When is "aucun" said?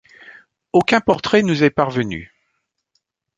0.73-0.99